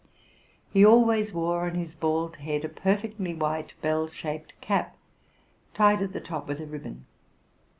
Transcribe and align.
He 0.73 0.83
always 0.83 1.31
wore 1.31 1.67
on 1.67 1.75
his 1.75 1.93
bald 1.93 2.37
head 2.37 2.65
a 2.65 2.69
perfectly 2.69 3.35
white 3.35 3.75
bell 3.83 4.07
shaped 4.07 4.59
cap, 4.59 4.97
tied 5.75 6.01
at 6.01 6.11
the 6.11 6.19
top 6.19 6.47
with 6.47 6.59
a 6.59 6.65
ribbon. 6.65 7.05